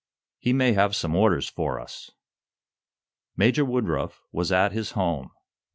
[0.39, 2.09] "He may have some orders for us."
[3.37, 5.29] Major Woodruff was at his home.